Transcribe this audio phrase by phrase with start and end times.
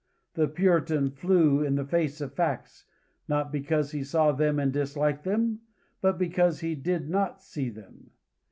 [0.33, 2.85] The Puritan flew in the face of facts,
[3.27, 5.59] not because he saw them and disliked them,
[6.01, 8.09] but because he did not see them.